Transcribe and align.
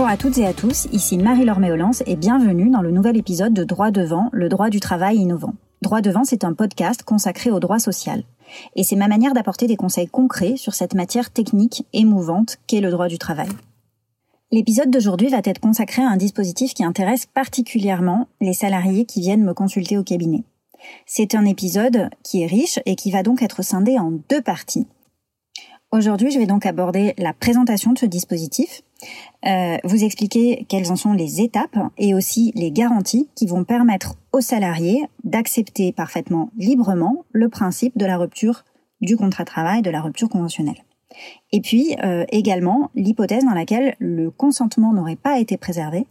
Bonjour 0.00 0.14
à 0.14 0.16
toutes 0.16 0.38
et 0.38 0.46
à 0.46 0.54
tous, 0.54 0.88
ici 0.92 1.18
Marie-Laure 1.18 1.58
Méolance 1.58 2.02
et 2.06 2.16
bienvenue 2.16 2.70
dans 2.70 2.80
le 2.80 2.90
nouvel 2.90 3.18
épisode 3.18 3.52
de 3.52 3.64
Droit 3.64 3.90
devant, 3.90 4.30
le 4.32 4.48
droit 4.48 4.70
du 4.70 4.80
travail 4.80 5.18
innovant. 5.18 5.52
Droit 5.82 6.00
devant, 6.00 6.24
c'est 6.24 6.42
un 6.42 6.54
podcast 6.54 7.02
consacré 7.02 7.50
au 7.50 7.60
droit 7.60 7.78
social. 7.78 8.22
Et 8.76 8.82
c'est 8.82 8.96
ma 8.96 9.08
manière 9.08 9.34
d'apporter 9.34 9.66
des 9.66 9.76
conseils 9.76 10.08
concrets 10.08 10.56
sur 10.56 10.72
cette 10.72 10.94
matière 10.94 11.30
technique 11.30 11.84
et 11.92 12.06
mouvante 12.06 12.56
qu'est 12.66 12.80
le 12.80 12.90
droit 12.90 13.08
du 13.08 13.18
travail. 13.18 13.50
L'épisode 14.50 14.90
d'aujourd'hui 14.90 15.28
va 15.28 15.42
être 15.44 15.60
consacré 15.60 16.00
à 16.00 16.08
un 16.08 16.16
dispositif 16.16 16.72
qui 16.72 16.82
intéresse 16.82 17.26
particulièrement 17.26 18.26
les 18.40 18.54
salariés 18.54 19.04
qui 19.04 19.20
viennent 19.20 19.44
me 19.44 19.52
consulter 19.52 19.98
au 19.98 20.02
cabinet. 20.02 20.44
C'est 21.04 21.34
un 21.34 21.44
épisode 21.44 22.08
qui 22.22 22.40
est 22.40 22.46
riche 22.46 22.78
et 22.86 22.96
qui 22.96 23.10
va 23.10 23.22
donc 23.22 23.42
être 23.42 23.62
scindé 23.62 23.98
en 23.98 24.12
deux 24.30 24.40
parties. 24.40 24.86
Aujourd'hui, 25.92 26.30
je 26.30 26.38
vais 26.38 26.46
donc 26.46 26.66
aborder 26.66 27.14
la 27.18 27.32
présentation 27.32 27.92
de 27.92 27.98
ce 27.98 28.06
dispositif, 28.06 28.82
euh, 29.44 29.76
vous 29.82 30.04
expliquer 30.04 30.64
quelles 30.68 30.92
en 30.92 30.96
sont 30.96 31.14
les 31.14 31.40
étapes 31.40 31.78
et 31.98 32.14
aussi 32.14 32.52
les 32.54 32.70
garanties 32.70 33.28
qui 33.34 33.46
vont 33.46 33.64
permettre 33.64 34.14
aux 34.32 34.40
salariés 34.40 35.02
d'accepter 35.24 35.90
parfaitement 35.90 36.50
librement 36.56 37.24
le 37.32 37.48
principe 37.48 37.98
de 37.98 38.06
la 38.06 38.18
rupture 38.18 38.64
du 39.00 39.16
contrat 39.16 39.42
de 39.42 39.48
travail, 39.48 39.82
de 39.82 39.90
la 39.90 40.00
rupture 40.00 40.28
conventionnelle. 40.28 40.84
Et 41.50 41.60
puis 41.60 41.96
euh, 42.04 42.24
également 42.28 42.92
l'hypothèse 42.94 43.44
dans 43.44 43.54
laquelle 43.54 43.96
le 43.98 44.30
consentement 44.30 44.92
n'aurait 44.92 45.16
pas 45.16 45.40
été 45.40 45.56
préservé 45.56 46.06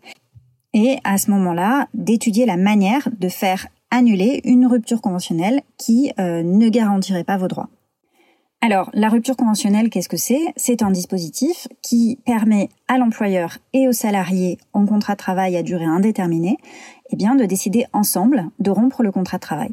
et 0.74 0.98
à 1.06 1.18
ce 1.18 1.32
moment-là 1.32 1.88
d'étudier 1.94 2.46
la 2.46 2.58
manière 2.58 3.08
de 3.18 3.30
faire 3.30 3.68
annuler 3.92 4.42
une 4.44 4.68
rupture 4.68 5.00
conventionnelle 5.00 5.62
qui 5.78 6.12
euh, 6.20 6.44
ne 6.44 6.68
garantirait 6.68 7.24
pas 7.24 7.38
vos 7.38 7.48
droits. 7.48 7.70
Alors, 8.62 8.90
la 8.94 9.08
rupture 9.08 9.38
conventionnelle, 9.38 9.90
qu'est-ce 9.90 10.10
que 10.10 10.18
c'est? 10.18 10.54
C'est 10.58 10.84
un 10.84 10.92
dispositif 10.92 11.70
qui 11.82 12.20
permet 12.26 12.68
à 12.90 12.98
l'employeur 12.98 13.58
et 13.72 13.88
aux 13.88 13.94
salariés 13.94 14.58
en 14.74 14.86
contrat 14.86 15.14
de 15.14 15.20
travail 15.20 15.56
à 15.56 15.64
durée 15.64 15.86
indéterminée 15.86 16.58
eh 17.10 17.16
bien, 17.16 17.36
de 17.36 17.46
décider 17.46 17.86
ensemble 17.94 18.50
de 18.60 18.70
rompre 18.70 19.02
le 19.02 19.14
contrat 19.14 19.38
de 19.38 19.42
travail. 19.42 19.72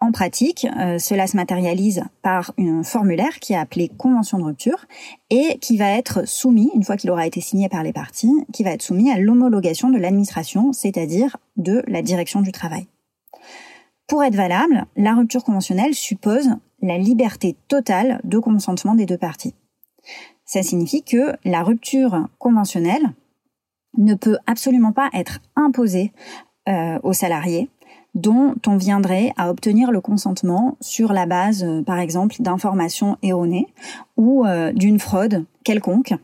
En 0.00 0.10
pratique, 0.10 0.66
euh, 0.76 0.98
cela 0.98 1.28
se 1.28 1.36
matérialise 1.36 2.02
par 2.22 2.52
un 2.58 2.82
formulaire 2.82 3.38
qui 3.40 3.52
est 3.52 3.56
appelé 3.56 3.88
convention 3.96 4.38
de 4.38 4.44
rupture 4.44 4.86
et 5.30 5.58
qui 5.60 5.76
va 5.76 5.90
être 5.92 6.26
soumis, 6.26 6.70
une 6.74 6.82
fois 6.82 6.96
qu'il 6.96 7.10
aura 7.10 7.26
été 7.26 7.40
signé 7.40 7.68
par 7.68 7.84
les 7.84 7.92
parties, 7.92 8.44
qui 8.52 8.64
va 8.64 8.72
être 8.72 8.82
soumis 8.82 9.10
à 9.10 9.18
l'homologation 9.18 9.88
de 9.88 9.98
l'administration, 9.98 10.72
c'est-à-dire 10.72 11.36
de 11.56 11.82
la 11.86 12.02
direction 12.02 12.42
du 12.42 12.50
travail. 12.52 12.88
Pour 14.06 14.22
être 14.22 14.36
valable, 14.36 14.86
la 14.96 15.14
rupture 15.14 15.42
conventionnelle 15.42 15.94
suppose 15.94 16.48
la 16.80 16.96
liberté 16.96 17.56
totale 17.66 18.20
de 18.22 18.38
consentement 18.38 18.94
des 18.94 19.06
deux 19.06 19.18
parties. 19.18 19.54
Ça 20.44 20.62
signifie 20.62 21.02
que 21.02 21.34
la 21.44 21.64
rupture 21.64 22.28
conventionnelle 22.38 23.12
ne 23.98 24.14
peut 24.14 24.38
absolument 24.46 24.92
pas 24.92 25.10
être 25.12 25.40
imposée 25.56 26.12
euh, 26.68 26.98
aux 27.02 27.12
salariés 27.12 27.68
dont 28.14 28.54
on 28.66 28.76
viendrait 28.76 29.32
à 29.36 29.50
obtenir 29.50 29.90
le 29.90 30.00
consentement 30.00 30.76
sur 30.80 31.12
la 31.12 31.26
base, 31.26 31.64
euh, 31.64 31.82
par 31.82 31.98
exemple, 31.98 32.36
d'informations 32.40 33.18
erronées 33.22 33.66
ou 34.16 34.46
euh, 34.46 34.72
d'une 34.72 34.98
fraude 34.98 35.44
quelconque, 35.64 36.14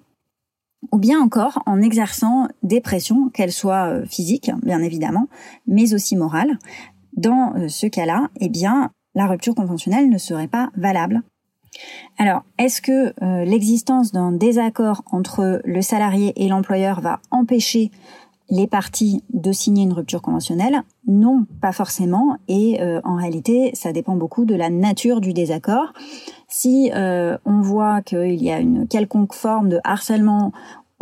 ou 0.91 0.99
bien 0.99 1.21
encore 1.21 1.63
en 1.67 1.83
exerçant 1.83 2.49
des 2.63 2.81
pressions, 2.81 3.29
qu'elles 3.29 3.53
soient 3.53 4.07
physiques, 4.07 4.51
bien 4.63 4.81
évidemment, 4.83 5.29
mais 5.67 5.93
aussi 5.95 6.17
morales. 6.17 6.59
Dans 7.17 7.69
ce 7.69 7.87
cas-là, 7.87 8.29
eh 8.41 8.49
bien, 8.49 8.91
la 9.15 9.27
rupture 9.27 9.55
conventionnelle 9.55 10.09
ne 10.09 10.19
serait 10.19 10.49
pas 10.49 10.71
valable. 10.77 11.23
Alors, 12.19 12.43
est-ce 12.59 12.83
que 12.83 13.15
euh, 13.23 13.45
l'existence 13.45 14.13
d'un 14.13 14.33
désaccord 14.33 15.03
entre 15.11 15.61
le 15.65 15.83
salarié 15.83 16.33
et 16.37 16.49
l'employeur 16.49 17.01
va 17.01 17.21
empêcher 17.31 17.91
les 18.51 18.67
parties 18.67 19.25
de 19.33 19.51
signer 19.51 19.85
une 19.85 19.95
rupture 19.95 20.21
conventionnelle? 20.21 20.83
Non, 21.07 21.47
pas 21.61 21.73
forcément. 21.73 22.37
Et 22.49 22.83
euh, 22.83 23.01
en 23.05 23.17
réalité, 23.17 23.71
ça 23.75 23.93
dépend 23.93 24.17
beaucoup 24.17 24.45
de 24.45 24.55
la 24.55 24.69
nature 24.69 25.21
du 25.21 25.33
désaccord. 25.33 25.95
Si 26.49 26.91
euh, 26.95 27.39
on 27.47 27.61
voit 27.61 28.03
qu'il 28.03 28.43
y 28.43 28.51
a 28.51 28.61
une 28.61 28.87
quelconque 28.87 29.33
forme 29.33 29.71
de 29.71 29.81
harcèlement 29.85 30.53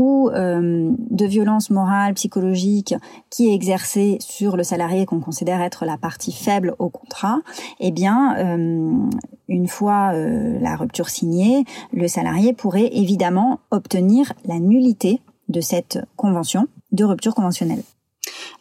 ou 0.00 0.30
euh, 0.30 0.92
de 1.10 1.26
violence 1.26 1.68
morale, 1.68 2.14
psychologique 2.14 2.94
qui 3.28 3.50
est 3.50 3.54
exercée 3.54 4.16
sur 4.18 4.56
le 4.56 4.62
salarié 4.62 5.04
qu'on 5.04 5.20
considère 5.20 5.60
être 5.60 5.84
la 5.84 5.98
partie 5.98 6.32
faible 6.32 6.74
au 6.78 6.88
contrat, 6.88 7.40
eh 7.80 7.90
bien, 7.90 8.34
euh, 8.38 9.10
une 9.48 9.68
fois 9.68 10.12
euh, 10.14 10.58
la 10.58 10.76
rupture 10.76 11.10
signée, 11.10 11.66
le 11.92 12.08
salarié 12.08 12.54
pourrait 12.54 12.88
évidemment 12.94 13.60
obtenir 13.70 14.32
la 14.46 14.58
nullité 14.58 15.20
de 15.50 15.60
cette 15.60 15.98
convention 16.16 16.66
de 16.92 17.04
rupture 17.04 17.34
conventionnelle. 17.34 17.82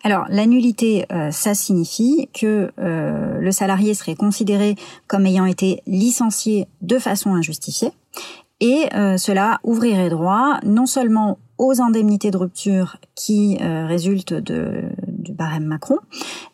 Alors, 0.03 0.25
la 0.27 0.45
nullité, 0.45 1.05
ça 1.31 1.53
signifie 1.53 2.29
que 2.33 2.71
le 2.77 3.51
salarié 3.51 3.93
serait 3.93 4.15
considéré 4.15 4.75
comme 5.07 5.25
ayant 5.25 5.45
été 5.45 5.81
licencié 5.85 6.67
de 6.81 6.97
façon 6.99 7.33
injustifiée 7.33 7.91
et 8.59 8.87
euh, 8.93 9.17
cela 9.17 9.59
ouvrirait 9.63 10.09
droit 10.09 10.59
non 10.63 10.85
seulement 10.85 11.39
aux 11.57 11.81
indemnités 11.81 12.31
de 12.31 12.37
rupture 12.37 12.97
qui 13.15 13.57
euh, 13.61 13.85
résultent 13.85 14.33
du 14.33 15.33
barème 15.33 15.65
Macron, 15.65 15.97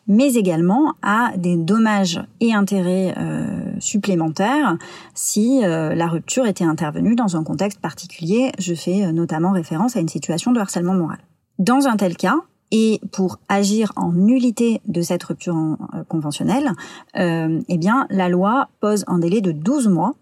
mais 0.06 0.34
également 0.34 0.94
à 1.02 1.32
des 1.36 1.56
dommages 1.56 2.20
et 2.40 2.52
intérêts 2.52 3.14
euh, 3.16 3.72
supplémentaires 3.78 4.76
si 5.14 5.60
la 5.62 6.06
rupture 6.06 6.46
était 6.46 6.64
intervenue 6.64 7.14
dans 7.14 7.36
un 7.36 7.44
contexte 7.44 7.80
particulier. 7.80 8.52
Je 8.58 8.74
fais 8.74 9.12
notamment 9.12 9.52
référence 9.52 9.96
à 9.96 10.00
une 10.00 10.08
situation 10.08 10.52
de 10.52 10.60
harcèlement 10.60 10.94
moral. 10.94 11.18
Dans 11.58 11.86
un 11.86 11.96
tel 11.96 12.16
cas, 12.16 12.36
et 12.72 13.00
pour 13.12 13.38
agir 13.48 13.92
en 13.94 14.12
nullité 14.12 14.80
de 14.86 15.00
cette 15.00 15.22
rupture 15.22 15.56
conventionnelle, 16.08 16.72
eh 17.14 17.78
bien, 17.78 18.06
la 18.10 18.28
loi 18.28 18.68
pose 18.80 19.04
un 19.06 19.18
délai 19.18 19.40
de 19.40 19.52
12 19.52 19.88
mois 19.88 20.14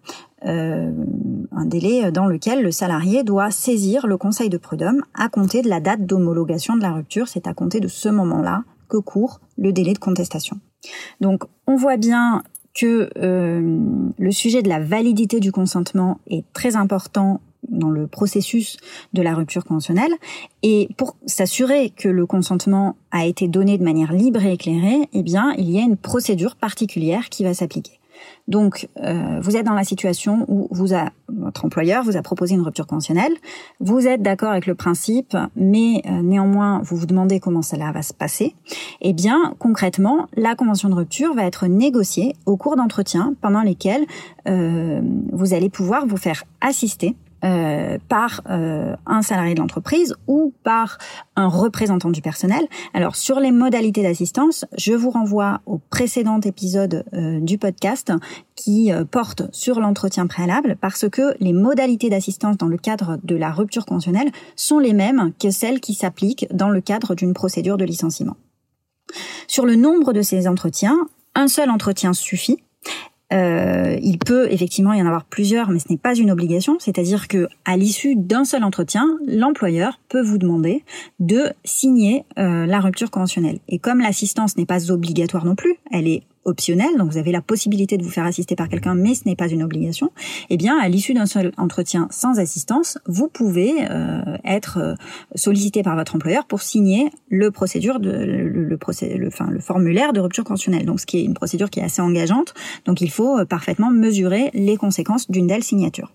euh, 0.47 0.93
un 1.53 1.65
délai 1.67 2.11
dans 2.13 2.27
lequel 2.27 2.63
le 2.63 2.71
salarié 2.71 3.23
doit 3.23 3.51
saisir 3.51 4.07
le 4.07 4.17
conseil 4.17 4.49
de 4.49 4.59
prud'homme 4.59 5.03
à 5.15 5.29
compter 5.29 5.63
de 5.63 5.69
la 5.69 5.81
date 5.81 6.05
d'homologation 6.05 6.77
de 6.77 6.83
la 6.83 6.93
rupture. 6.93 7.29
C'est 7.29 7.47
à 7.47 7.55
compter 7.55 7.81
de 7.81 7.89
ce 7.89 8.09
moment-là 8.09 8.65
que 8.89 8.99
court 8.99 9.41
le 9.57 9.73
délai 9.73 9.93
de 9.93 9.99
contestation. 9.99 10.59
Donc 11.21 11.45
on 11.67 11.77
voit 11.77 11.97
bien 11.97 12.43
que 12.75 13.09
euh, 13.19 13.79
le 14.19 14.31
sujet 14.33 14.63
de 14.63 14.69
la 14.69 14.81
validité 14.81 15.41
du 15.41 15.53
consentement 15.53 16.19
est 16.27 16.45
très 16.53 16.77
important 16.77 17.41
dans 17.69 17.91
le 17.91 18.07
processus 18.07 18.77
de 19.15 19.23
la 19.23 19.35
rupture 19.35 19.65
conventionnelle 19.65 20.13
et 20.63 20.89
pour 20.99 21.17
s'assurer 21.25 21.91
que 21.91 22.09
le 22.09 22.27
consentement 22.27 22.97
a 23.11 23.25
été 23.25 23.49
donné 23.49 23.79
de 23.79 23.85
manière 23.85 24.13
libre 24.13 24.45
et 24.45 24.53
éclairée, 24.53 25.09
eh 25.13 25.23
bien, 25.23 25.55
il 25.57 25.71
y 25.71 25.79
a 25.79 25.83
une 25.83 25.97
procédure 25.97 26.57
particulière 26.57 27.31
qui 27.31 27.45
va 27.45 27.55
s'appliquer. 27.55 27.99
Donc, 28.47 28.89
euh, 29.01 29.39
vous 29.41 29.57
êtes 29.57 29.65
dans 29.65 29.75
la 29.75 29.85
situation 29.85 30.45
où 30.49 30.69
vous 30.71 30.95
a, 30.95 31.11
votre 31.29 31.65
employeur 31.65 32.05
vous 32.05 32.17
a 32.17 32.23
proposé 32.23 32.55
une 32.55 32.63
rupture 32.63 32.87
conventionnelle, 32.87 33.33
vous 33.81 34.07
êtes 34.07 34.23
d'accord 34.23 34.51
avec 34.51 34.67
le 34.67 34.75
principe, 34.75 35.37
mais 35.57 36.03
euh, 36.07 36.23
néanmoins, 36.23 36.81
vous 36.85 36.97
vous 36.97 37.07
demandez 37.07 37.41
comment 37.41 37.63
cela 37.63 37.91
va 37.93 38.03
se 38.03 38.13
passer. 38.13 38.55
Eh 39.01 39.13
bien, 39.13 39.55
concrètement, 39.59 40.27
la 40.37 40.55
convention 40.55 40.89
de 40.89 40.95
rupture 40.95 41.35
va 41.35 41.45
être 41.45 41.67
négociée 41.67 42.35
au 42.47 42.57
cours 42.57 42.77
d'entretiens 42.77 43.35
pendant 43.41 43.63
lesquels 43.63 44.05
euh, 44.47 45.01
vous 45.33 45.55
allez 45.55 45.71
pouvoir 45.71 46.07
vous 46.07 46.19
faire 46.19 46.45
assister 46.61 47.17
euh, 47.45 47.99
par 48.09 48.41
euh, 48.49 48.97
un 49.05 49.21
salarié 49.21 49.55
de 49.55 49.61
l'entreprise 49.61 50.15
ou 50.27 50.55
par 50.63 50.97
un 51.37 51.47
représentant 51.47 52.11
du 52.11 52.23
personnel. 52.23 52.67
Alors 52.95 53.17
sur 53.17 53.39
les 53.39 53.51
modalités 53.51 54.03
d'assistance, 54.03 54.65
je 54.79 54.95
vous 54.95 55.11
renvoie 55.11 55.61
au 55.67 55.77
précédent 55.77 56.41
épisode 56.41 57.05
euh, 57.13 57.41
du 57.41 57.59
podcast 57.59 58.13
qui 58.57 58.91
porte 59.11 59.43
sur 59.53 59.79
l'entretien 59.79 60.27
préalable 60.27 60.77
parce 60.81 61.09
que 61.09 61.35
les 61.41 61.53
modalités 61.53 62.09
d'assistance 62.09 62.57
dans 62.57 62.69
le 62.69 62.79
cadre 62.79 63.19
de 63.23 63.37
la 63.37 63.51
rupture 63.51 63.85
conventionnelle 63.85 64.31
sont 64.57 64.79
les 64.79 64.95
mêmes 64.95 65.33
que 65.39 65.51
celles 65.51 65.81
qui 65.81 65.93
s'appliquent 65.93 66.47
dans 66.51 66.71
le 66.71 66.81
cadre 66.81 67.15
d'une 67.15 67.35
procédure 67.35 67.77
de 67.77 67.85
licenciement. 67.85 68.37
Sur 69.49 69.67
le 69.67 69.75
nombre 69.75 70.13
de 70.13 70.23
ces 70.23 70.49
entretiens, 70.49 70.97
un 71.35 71.49
seul 71.49 71.69
entretien 71.69 72.15
suffit 72.15 72.64
euh, 73.35 73.99
il 74.03 74.19
peut 74.19 74.51
effectivement 74.51 74.93
y 74.93 75.03
en 75.03 75.07
avoir 75.07 75.25
plusieurs, 75.25 75.71
mais 75.71 75.79
ce 75.79 75.87
n'est 75.91 75.99
pas 75.99 76.15
une 76.15 76.31
obligation. 76.31 76.77
C'est-à-dire 76.79 77.29
que 77.29 77.49
à 77.65 77.77
l'issue 77.77 78.15
d'un 78.17 78.45
seul 78.45 78.65
entretien, 78.65 79.19
l'employeur 79.27 79.99
peut 80.09 80.23
vous 80.23 80.39
demander 80.39 80.85
de 81.19 81.51
signer 81.65 82.25
euh, 82.39 82.67
la 82.67 82.81
rupture 82.81 83.11
conventionnelle. 83.11 83.59
Et 83.69 83.79
comme 83.79 84.01
l'assistance 84.01 84.57
n'est 84.57 84.67
pas 84.67 84.91
obligatoire 84.91 85.45
non 85.45 85.57
plus, 85.57 85.75
elle 85.91 86.07
est 86.07 86.23
optionnel, 86.45 86.89
donc 86.99 87.11
vous 87.11 87.19
avez 87.19 87.33
la 87.33 87.43
possibilité 87.43 87.97
de 87.97 88.03
vous 88.03 88.11
faire 88.11 88.25
assister 88.25 88.57
par 88.57 88.69
quelqu'un, 88.69 88.95
mais 88.95 89.15
ce 89.15 89.23
n'est 89.27 89.37
pas 89.37 89.49
une 89.49 89.63
obligation, 89.63 90.11
eh 90.51 90.57
bien, 90.57 90.79
à 90.79 90.89
l'issue 90.89 91.15
d'un 91.15 91.27
seul 91.27 91.53
entretien 91.57 92.09
sans 92.11 92.39
assistance, 92.39 92.99
vous 93.07 93.29
pouvez 93.29 93.75
euh, 93.91 94.23
être 94.45 94.79
euh, 94.79 94.95
sollicité 95.35 95.83
par 95.83 95.97
votre 95.97 96.15
employeur 96.15 96.47
pour 96.47 96.63
signer 96.63 97.11
le 97.29 97.51
procédure 97.51 98.01
de 98.01 98.11
le, 98.11 98.79
enfin, 99.27 99.49
le 99.51 99.61
formulaire 99.61 100.13
de 100.13 100.21
rupture 100.21 100.45
conventionnelle. 100.45 100.87
Donc, 100.87 101.01
ce 101.01 101.07
qui 101.07 101.19
est 101.19 101.25
une 101.25 101.35
procédure 101.35 101.71
qui 101.71 101.81
est 101.81 101.85
assez 101.85 102.03
engageante. 102.03 102.55
Donc, 102.87 103.01
il 103.01 103.11
faut 103.11 103.39
euh, 103.39 103.45
parfaitement 103.45 103.91
mesurer 103.91 104.51
les 104.55 104.77
conséquences 104.77 105.31
d'une 105.31 105.47
telle 105.47 105.65
signature. 105.65 106.13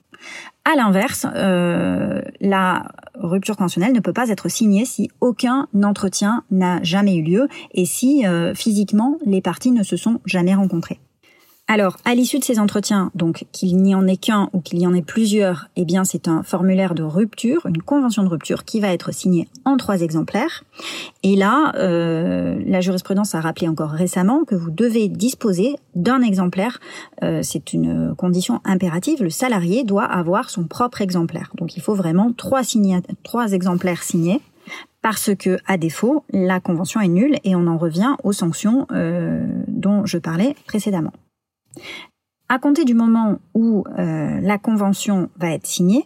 À 0.71 0.75
l'inverse, 0.75 1.25
euh, 1.33 2.21
la 2.41 2.91
rupture 3.15 3.57
conventionnelle 3.57 3.91
ne 3.91 4.01
peut 4.01 4.13
pas 4.13 4.29
être 4.29 4.49
signée 4.49 4.85
si 4.85 5.09
aucun 5.19 5.67
entretien 5.81 6.43
n'a 6.51 6.79
jamais 6.83 7.15
eu 7.15 7.23
lieu 7.23 7.47
et 7.73 7.85
si 7.85 8.23
euh, 8.27 8.53
physiquement 8.53 9.17
les 9.25 9.41
parties 9.41 9.71
ne 9.71 9.81
se 9.81 9.97
sont 9.97 10.21
jamais 10.25 10.53
rencontrées. 10.53 10.99
Alors, 11.71 11.97
à 12.03 12.15
l'issue 12.15 12.39
de 12.39 12.43
ces 12.43 12.57
entretiens, 12.57 13.11
donc 13.13 13.45
qu'il 13.51 13.77
n'y 13.77 13.93
en 13.93 14.07
ait 14.07 14.17
qu'un 14.17 14.49
ou 14.53 14.59
qu'il 14.59 14.79
y 14.79 14.87
en 14.87 14.93
ait 14.95 15.03
plusieurs, 15.03 15.67
eh 15.75 15.85
bien 15.85 16.03
c'est 16.03 16.27
un 16.27 16.41
formulaire 16.41 16.95
de 16.95 17.03
rupture, 17.03 17.63
une 17.67 17.83
convention 17.83 18.23
de 18.23 18.27
rupture 18.27 18.65
qui 18.65 18.79
va 18.79 18.91
être 18.91 19.13
signée 19.13 19.47
en 19.65 19.77
trois 19.77 20.01
exemplaires. 20.01 20.63
Et 21.21 21.35
là, 21.35 21.71
euh, 21.75 22.59
la 22.65 22.81
jurisprudence 22.81 23.35
a 23.35 23.39
rappelé 23.39 23.67
encore 23.67 23.91
récemment 23.91 24.45
que 24.45 24.55
vous 24.55 24.71
devez 24.71 25.09
disposer 25.09 25.75
d'un 25.93 26.23
exemplaire. 26.23 26.79
Euh, 27.21 27.41
c'est 27.43 27.71
une 27.71 28.15
condition 28.15 28.61
impérative. 28.65 29.21
Le 29.21 29.29
salarié 29.29 29.83
doit 29.83 30.05
avoir 30.05 30.49
son 30.49 30.63
propre 30.63 31.03
exemplaire. 31.03 31.51
Donc 31.59 31.77
il 31.77 31.83
faut 31.83 31.93
vraiment 31.93 32.33
trois, 32.35 32.61
trois 33.23 33.51
exemplaires 33.51 34.01
signés 34.01 34.41
parce 35.03 35.35
que, 35.35 35.59
à 35.67 35.77
défaut, 35.77 36.23
la 36.31 36.59
convention 36.59 36.99
est 36.99 37.07
nulle 37.07 37.37
et 37.43 37.55
on 37.55 37.67
en 37.67 37.77
revient 37.77 38.15
aux 38.23 38.33
sanctions 38.33 38.87
euh, 38.91 39.45
dont 39.67 40.07
je 40.07 40.17
parlais 40.17 40.55
précédemment. 40.65 41.13
À 42.47 42.57
compter 42.57 42.83
du 42.83 42.93
moment 42.93 43.39
où 43.53 43.83
euh, 43.97 44.39
la 44.41 44.57
convention 44.57 45.29
va 45.37 45.51
être 45.51 45.67
signée, 45.67 46.05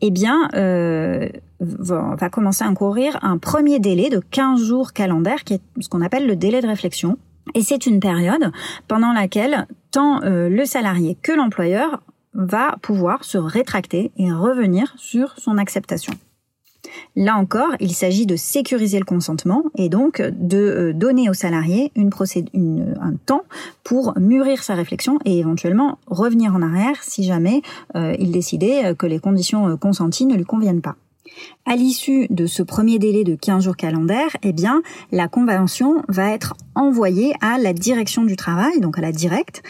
eh 0.00 0.10
bien, 0.10 0.48
euh, 0.54 1.28
va 1.60 2.28
commencer 2.30 2.64
à 2.64 2.72
courir 2.72 3.18
un 3.22 3.38
premier 3.38 3.78
délai 3.78 4.10
de 4.10 4.18
15 4.18 4.62
jours 4.62 4.92
calendaires, 4.92 5.44
qui 5.44 5.54
est 5.54 5.60
ce 5.80 5.88
qu'on 5.88 6.02
appelle 6.02 6.26
le 6.26 6.36
délai 6.36 6.60
de 6.60 6.66
réflexion. 6.66 7.18
Et 7.54 7.62
c'est 7.62 7.86
une 7.86 8.00
période 8.00 8.52
pendant 8.88 9.12
laquelle 9.12 9.66
tant 9.90 10.22
euh, 10.22 10.48
le 10.48 10.64
salarié 10.64 11.16
que 11.22 11.32
l'employeur 11.32 12.02
va 12.34 12.76
pouvoir 12.82 13.24
se 13.24 13.38
rétracter 13.38 14.12
et 14.16 14.32
revenir 14.32 14.94
sur 14.96 15.34
son 15.38 15.56
acceptation. 15.56 16.12
Là 17.16 17.36
encore, 17.36 17.70
il 17.80 17.94
s'agit 17.94 18.26
de 18.26 18.36
sécuriser 18.36 18.98
le 18.98 19.04
consentement 19.04 19.64
et 19.76 19.88
donc 19.88 20.20
de 20.20 20.58
euh, 20.58 20.92
donner 20.92 21.30
au 21.30 21.34
salarié 21.34 21.92
un 21.96 23.12
temps 23.24 23.42
pour 23.84 24.18
mûrir 24.18 24.62
sa 24.62 24.74
réflexion 24.74 25.18
et 25.24 25.38
éventuellement 25.38 25.98
revenir 26.06 26.54
en 26.54 26.62
arrière 26.62 27.02
si 27.02 27.24
jamais 27.24 27.62
euh, 27.94 28.14
il 28.18 28.32
décidait 28.32 28.94
que 28.94 29.06
les 29.06 29.18
conditions 29.18 29.68
euh, 29.68 29.76
consenties 29.76 30.26
ne 30.26 30.34
lui 30.34 30.44
conviennent 30.44 30.82
pas. 30.82 30.96
À 31.64 31.76
l'issue 31.76 32.26
de 32.30 32.46
ce 32.46 32.62
premier 32.62 32.98
délai 32.98 33.24
de 33.24 33.34
15 33.34 33.64
jours 33.64 33.76
calendaires, 33.76 34.36
eh 34.42 34.52
bien, 34.52 34.82
la 35.12 35.28
convention 35.28 36.02
va 36.08 36.30
être 36.30 36.54
envoyée 36.74 37.34
à 37.40 37.58
la 37.58 37.72
direction 37.72 38.24
du 38.24 38.36
travail, 38.36 38.80
donc 38.80 38.98
à 38.98 39.00
la 39.00 39.12
directe, 39.12 39.62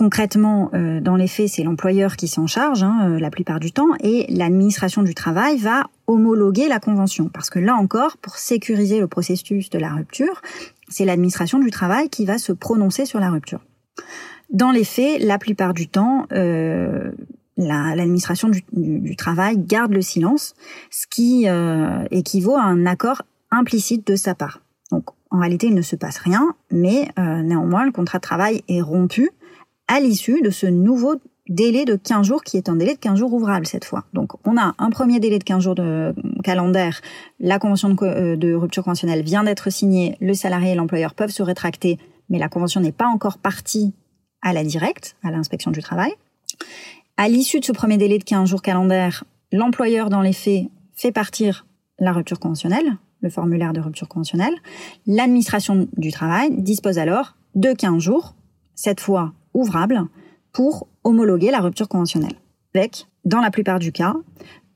Concrètement, 0.00 0.70
euh, 0.72 0.98
dans 1.02 1.14
les 1.14 1.28
faits, 1.28 1.50
c'est 1.50 1.62
l'employeur 1.62 2.16
qui 2.16 2.26
s'en 2.26 2.46
charge 2.46 2.82
hein, 2.82 3.00
euh, 3.02 3.20
la 3.20 3.28
plupart 3.28 3.60
du 3.60 3.70
temps 3.70 3.90
et 4.02 4.24
l'administration 4.30 5.02
du 5.02 5.14
travail 5.14 5.58
va 5.58 5.90
homologuer 6.06 6.68
la 6.68 6.80
convention. 6.80 7.28
Parce 7.28 7.50
que 7.50 7.58
là 7.58 7.74
encore, 7.74 8.16
pour 8.16 8.36
sécuriser 8.36 8.98
le 8.98 9.08
processus 9.08 9.68
de 9.68 9.78
la 9.78 9.90
rupture, 9.90 10.40
c'est 10.88 11.04
l'administration 11.04 11.58
du 11.58 11.70
travail 11.70 12.08
qui 12.08 12.24
va 12.24 12.38
se 12.38 12.50
prononcer 12.50 13.04
sur 13.04 13.20
la 13.20 13.28
rupture. 13.28 13.60
Dans 14.48 14.70
les 14.70 14.84
faits, 14.84 15.22
la 15.22 15.36
plupart 15.36 15.74
du 15.74 15.86
temps, 15.86 16.24
euh, 16.32 17.12
l'administration 17.58 18.50
du, 18.72 19.16
travail 19.16 19.58
garde 19.58 19.92
le 19.92 20.00
silence, 20.00 20.54
ce 20.90 21.06
qui 21.08 21.46
équivaut 22.10 22.56
à 22.56 22.62
un 22.62 22.86
accord 22.86 23.20
implicite 23.50 24.06
de 24.06 24.16
sa 24.16 24.34
part. 24.34 24.62
Donc, 24.92 25.04
en 25.30 25.40
réalité, 25.40 25.66
il 25.66 25.74
ne 25.74 25.82
se 25.82 25.94
passe 25.94 26.16
rien, 26.16 26.54
mais 26.70 27.10
néanmoins, 27.18 27.84
le 27.84 27.92
contrat 27.92 28.16
de 28.16 28.22
travail 28.22 28.62
est 28.66 28.80
rompu 28.80 29.30
à 29.90 29.98
l'issue 29.98 30.40
de 30.40 30.50
ce 30.50 30.66
nouveau 30.66 31.16
délai 31.48 31.84
de 31.84 31.96
15 31.96 32.24
jours 32.24 32.44
qui 32.44 32.56
est 32.56 32.68
un 32.68 32.76
délai 32.76 32.94
de 32.94 33.00
15 33.00 33.18
jours 33.18 33.32
ouvrable 33.32 33.66
cette 33.66 33.84
fois. 33.84 34.04
Donc 34.12 34.34
on 34.46 34.56
a 34.56 34.72
un 34.78 34.90
premier 34.90 35.18
délai 35.18 35.40
de 35.40 35.44
15 35.44 35.64
jours 35.64 35.74
de 35.74 36.14
calendaire, 36.44 37.00
la 37.40 37.58
convention 37.58 37.90
de, 37.90 37.96
euh, 38.04 38.36
de 38.36 38.54
rupture 38.54 38.84
conventionnelle 38.84 39.24
vient 39.24 39.42
d'être 39.42 39.68
signée, 39.68 40.16
le 40.20 40.32
salarié 40.32 40.72
et 40.72 40.74
l'employeur 40.76 41.12
peuvent 41.12 41.32
se 41.32 41.42
rétracter, 41.42 41.98
mais 42.28 42.38
la 42.38 42.48
convention 42.48 42.80
n'est 42.80 42.92
pas 42.92 43.08
encore 43.08 43.38
partie 43.38 43.92
à 44.42 44.52
la 44.52 44.62
directe, 44.62 45.16
à 45.24 45.32
l'inspection 45.32 45.72
du 45.72 45.82
travail. 45.82 46.12
À 47.16 47.28
l'issue 47.28 47.58
de 47.58 47.64
ce 47.64 47.72
premier 47.72 47.96
délai 47.96 48.18
de 48.18 48.24
15 48.24 48.48
jours 48.48 48.62
calendaire, 48.62 49.24
l'employeur 49.50 50.08
dans 50.08 50.22
les 50.22 50.32
faits 50.32 50.66
fait 50.94 51.10
partir 51.10 51.66
la 51.98 52.12
rupture 52.12 52.38
conventionnelle, 52.38 52.96
le 53.22 53.28
formulaire 53.28 53.72
de 53.72 53.80
rupture 53.80 54.06
conventionnelle. 54.06 54.54
L'administration 55.08 55.88
du 55.96 56.12
travail 56.12 56.62
dispose 56.62 56.98
alors 56.98 57.34
de 57.56 57.72
15 57.72 57.98
jours, 58.00 58.36
cette 58.76 59.00
fois 59.00 59.32
ouvrable 59.54 60.02
pour 60.52 60.88
homologuer 61.04 61.50
la 61.50 61.60
rupture 61.60 61.88
conventionnelle, 61.88 62.36
avec, 62.74 63.06
dans 63.24 63.40
la 63.40 63.50
plupart 63.50 63.78
du 63.78 63.92
cas, 63.92 64.14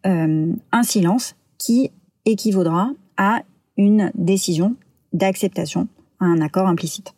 euh, 0.06 0.52
un 0.72 0.82
silence 0.82 1.34
qui 1.58 1.90
équivaudra 2.24 2.90
à 3.16 3.42
une 3.76 4.10
décision 4.14 4.76
d'acceptation 5.12 5.88
à 6.20 6.26
un 6.26 6.40
accord 6.40 6.68
implicite. 6.68 7.14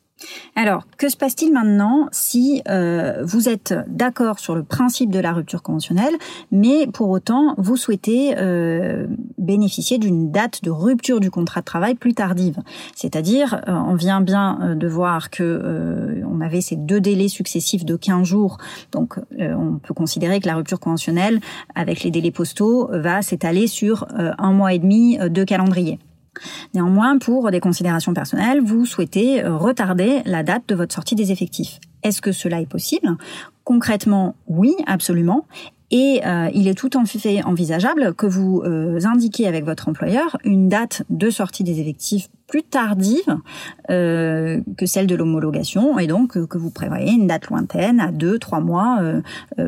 Alors, 0.55 0.87
que 0.97 1.11
se 1.11 1.17
passe-t-il 1.17 1.53
maintenant 1.53 2.09
si 2.11 2.63
euh, 2.69 3.23
vous 3.25 3.49
êtes 3.49 3.75
d'accord 3.87 4.39
sur 4.39 4.55
le 4.55 4.63
principe 4.63 5.11
de 5.11 5.19
la 5.19 5.33
rupture 5.33 5.63
conventionnelle, 5.63 6.15
mais 6.51 6.87
pour 6.87 7.11
autant 7.11 7.55
vous 7.59 7.77
souhaitez 7.77 8.35
euh, 8.39 9.07
bénéficier 9.37 9.99
d'une 9.99 10.31
date 10.31 10.65
de 10.65 10.71
rupture 10.71 11.21
du 11.21 11.31
contrat 11.31 11.61
de 11.61 11.67
travail 11.67 11.95
plus 11.95 12.15
tardive? 12.15 12.61
C'est-à-dire, 12.95 13.61
euh, 13.69 13.73
on 13.73 13.95
vient 13.95 14.23
bien 14.23 14.75
de 14.75 14.89
voir 14.89 15.31
que 15.31 16.23
on 16.27 16.41
avait 16.41 16.63
ces 16.63 16.77
deux 16.77 17.01
délais 17.01 17.29
successifs 17.29 17.85
de 17.85 17.97
15 17.97 18.27
jours, 18.27 18.59
donc 18.93 19.19
on 19.39 19.79
peut 19.79 19.95
considérer 19.95 20.41
que 20.41 20.47
la 20.47 20.57
rupture 20.57 20.81
conventionnelle, 20.81 21.41
avec 21.75 22.03
les 22.03 22.11
délais 22.11 22.31
postaux, 22.31 22.89
va 22.91 23.23
s'étaler 23.23 23.67
sur 23.67 24.07
un 24.17 24.53
mois 24.53 24.73
et 24.73 24.79
demi 24.79 25.19
de 25.19 25.45
calendrier. 25.45 25.99
Néanmoins, 26.75 27.19
pour 27.19 27.51
des 27.51 27.61
considérations 27.61 28.15
personnelles, 28.15 28.61
vous 28.61 28.87
souhaitez 28.87 29.43
euh, 29.43 29.57
retarder 29.57 30.23
la 30.25 30.43
date 30.43 30.63
de 30.69 30.75
votre 30.75 30.95
sortie 30.95 31.15
des 31.15 31.33
effectifs. 31.33 31.79
Est-ce 32.03 32.21
que 32.21 32.33
cela 32.33 32.61
est 32.61 32.67
possible? 32.67 33.17
Concrètement, 33.65 34.37
oui, 34.47 34.75
absolument. 34.87 35.47
Et 35.91 36.21
euh, 36.27 36.51
il 36.53 36.67
est 36.67 36.75
tout 36.75 36.97
en 36.97 37.05
fait 37.05 37.43
envisageable 37.45 38.15
que 38.15 38.27
vous 38.27 38.63
euh, 38.65 38.99
indiquiez 39.05 39.47
avec 39.47 39.65
votre 39.65 39.89
employeur 39.89 40.37
une 40.45 40.69
date 40.69 41.05
de 41.11 41.31
sortie 41.31 41.63
des 41.63 41.81
effectifs 41.81 42.29
plus 42.49 42.65
tardive 42.65 43.37
euh, 43.91 44.61
que 44.77 44.87
celle 44.87 45.07
de 45.07 45.15
l'homologation, 45.15 45.99
et 45.99 46.07
donc 46.07 46.45
que 46.47 46.59
vous 46.59 46.71
prévoyez 46.71 47.13
une 47.13 47.27
date 47.27 47.49
lointaine 47.49 48.01
à 48.01 48.11
deux, 48.13 48.39
trois 48.39 48.61
mois, 48.61 49.01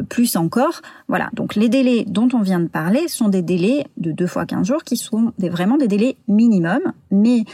plus 0.09 0.37
encore. 0.37 0.81
Voilà. 1.09 1.31
Donc 1.35 1.55
les 1.55 1.69
délais 1.69 2.05
dont 2.07 2.29
on 2.33 2.41
vient 2.41 2.61
de 2.61 2.69
parler 2.69 3.09
sont 3.09 3.29
des 3.29 3.43
délais 3.43 3.87
de 3.97 4.13
deux 4.13 4.27
fois 4.27 4.47
quinze 4.47 4.67
jours 4.67 4.85
qui 4.85 4.97
sont 4.97 5.33
vraiment 5.39 5.77
des 5.77 5.89
délais 5.89 6.17
minimums, 6.29 6.93
mais 7.11 7.45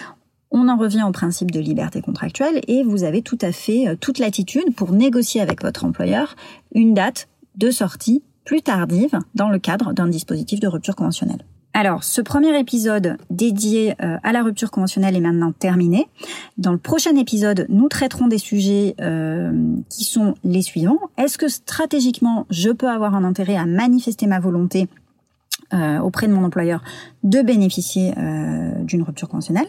on 0.50 0.68
en 0.68 0.76
revient 0.76 1.04
au 1.08 1.12
principe 1.12 1.50
de 1.50 1.60
liberté 1.60 2.02
contractuelle 2.02 2.60
et 2.68 2.82
vous 2.82 3.04
avez 3.04 3.22
tout 3.22 3.38
à 3.40 3.50
fait 3.50 3.96
toute 4.00 4.18
l'attitude 4.18 4.74
pour 4.74 4.92
négocier 4.92 5.40
avec 5.40 5.62
votre 5.62 5.84
employeur 5.84 6.36
une 6.74 6.92
date 6.92 7.28
de 7.56 7.70
sortie 7.70 8.22
plus 8.44 8.62
tardive 8.62 9.18
dans 9.34 9.48
le 9.48 9.58
cadre 9.58 9.92
d'un 9.92 10.08
dispositif 10.08 10.60
de 10.60 10.68
rupture 10.68 10.96
conventionnelle. 10.96 11.44
Alors, 11.76 12.04
ce 12.04 12.20
premier 12.20 12.56
épisode 12.56 13.16
dédié 13.30 13.94
euh, 14.00 14.16
à 14.22 14.32
la 14.32 14.44
rupture 14.44 14.70
conventionnelle 14.70 15.16
est 15.16 15.20
maintenant 15.20 15.50
terminé. 15.50 16.06
Dans 16.56 16.70
le 16.70 16.78
prochain 16.78 17.16
épisode, 17.16 17.66
nous 17.68 17.88
traiterons 17.88 18.28
des 18.28 18.38
sujets 18.38 18.94
euh, 19.00 19.52
qui 19.90 20.04
sont 20.04 20.36
les 20.44 20.62
suivants. 20.62 21.00
Est-ce 21.18 21.36
que 21.36 21.48
stratégiquement, 21.48 22.46
je 22.48 22.70
peux 22.70 22.88
avoir 22.88 23.16
un 23.16 23.24
intérêt 23.24 23.56
à 23.56 23.66
manifester 23.66 24.28
ma 24.28 24.38
volonté 24.38 24.88
euh, 25.72 25.98
auprès 25.98 26.28
de 26.28 26.32
mon 26.32 26.44
employeur 26.44 26.80
de 27.24 27.42
bénéficier 27.42 28.12
d'une 28.84 29.02
rupture 29.02 29.28
conventionnelle? 29.28 29.66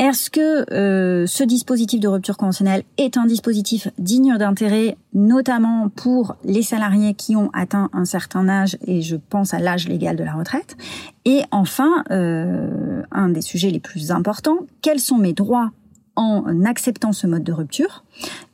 Est-ce 0.00 0.30
que 0.30 0.72
euh, 0.72 1.26
ce 1.26 1.44
dispositif 1.44 2.00
de 2.00 2.08
rupture 2.08 2.38
conventionnelle 2.38 2.84
est 2.96 3.18
un 3.18 3.26
dispositif 3.26 3.88
digne 3.98 4.38
d'intérêt, 4.38 4.96
notamment 5.12 5.90
pour 5.90 6.36
les 6.42 6.62
salariés 6.62 7.12
qui 7.12 7.36
ont 7.36 7.50
atteint 7.52 7.90
un 7.92 8.06
certain 8.06 8.48
âge, 8.48 8.78
et 8.86 9.02
je 9.02 9.16
pense 9.16 9.52
à 9.52 9.58
l'âge 9.58 9.86
légal 9.88 10.16
de 10.16 10.24
la 10.24 10.32
retraite? 10.32 10.78
Et 11.26 11.42
enfin, 11.50 12.02
euh, 12.10 13.02
un 13.12 13.28
des 13.28 13.42
sujets 13.42 13.68
les 13.68 13.78
plus 13.78 14.10
importants, 14.10 14.60
quels 14.80 15.00
sont 15.00 15.18
mes 15.18 15.34
droits 15.34 15.70
en 16.16 16.64
acceptant 16.64 17.12
ce 17.12 17.26
mode 17.26 17.44
de 17.44 17.52
rupture, 17.52 18.02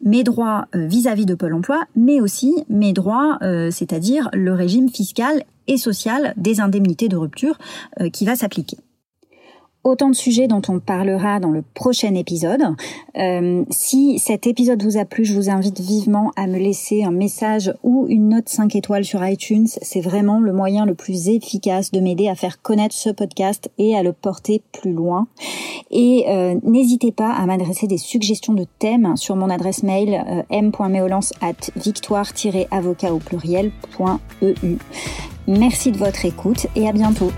mes 0.04 0.24
droits 0.24 0.66
euh, 0.74 0.88
vis-à-vis 0.88 1.26
de 1.26 1.36
Pôle 1.36 1.54
Emploi, 1.54 1.84
mais 1.94 2.20
aussi 2.20 2.56
mes 2.68 2.92
droits, 2.92 3.38
c'est-à-dire 3.70 4.30
le 4.32 4.52
régime 4.52 4.88
fiscal 4.88 5.44
et 5.68 5.76
social 5.76 6.34
des 6.36 6.60
indemnités 6.60 7.08
de 7.08 7.16
rupture 7.16 7.56
qui 8.12 8.24
va 8.24 8.34
s'appliquer. 8.34 8.78
Autant 9.86 10.10
de 10.10 10.14
sujets 10.14 10.48
dont 10.48 10.62
on 10.68 10.80
parlera 10.80 11.38
dans 11.38 11.50
le 11.50 11.62
prochain 11.62 12.14
épisode. 12.14 12.62
Euh, 13.16 13.64
si 13.70 14.18
cet 14.18 14.46
épisode 14.46 14.82
vous 14.82 14.98
a 14.98 15.04
plu, 15.04 15.24
je 15.24 15.32
vous 15.32 15.48
invite 15.48 15.80
vivement 15.80 16.32
à 16.36 16.46
me 16.46 16.58
laisser 16.58 17.04
un 17.04 17.12
message 17.12 17.72
ou 17.84 18.06
une 18.08 18.30
note 18.30 18.48
5 18.48 18.74
étoiles 18.74 19.04
sur 19.04 19.24
iTunes. 19.24 19.68
C'est 19.82 20.00
vraiment 20.00 20.40
le 20.40 20.52
moyen 20.52 20.86
le 20.86 20.94
plus 20.94 21.28
efficace 21.28 21.92
de 21.92 22.00
m'aider 22.00 22.28
à 22.28 22.34
faire 22.34 22.60
connaître 22.60 22.94
ce 22.94 23.10
podcast 23.10 23.70
et 23.78 23.96
à 23.96 24.02
le 24.02 24.12
porter 24.12 24.60
plus 24.72 24.92
loin. 24.92 25.28
Et 25.90 26.24
euh, 26.28 26.56
n'hésitez 26.64 27.12
pas 27.12 27.30
à 27.30 27.46
m'adresser 27.46 27.86
des 27.86 27.98
suggestions 27.98 28.54
de 28.54 28.66
thèmes 28.80 29.16
sur 29.16 29.36
mon 29.36 29.50
adresse 29.50 29.84
mail 29.84 30.24
euh, 30.28 30.42
m.meolance 30.50 31.32
at 31.40 31.70
victoire-avocat 31.76 33.14
au 33.14 33.18
pluriel.eu. 33.18 34.76
Merci 35.46 35.92
de 35.92 35.96
votre 35.96 36.24
écoute 36.24 36.66
et 36.74 36.88
à 36.88 36.92
bientôt. 36.92 37.30